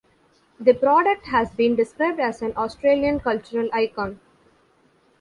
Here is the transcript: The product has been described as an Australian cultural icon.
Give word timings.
The 0.59 0.73
product 0.73 1.27
has 1.27 1.51
been 1.51 1.75
described 1.75 2.19
as 2.19 2.41
an 2.41 2.53
Australian 2.57 3.19
cultural 3.19 3.69
icon. 3.71 4.19